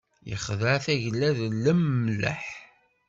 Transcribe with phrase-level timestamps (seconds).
[0.33, 2.43] Ixdeɛ tagella d lemleḥ.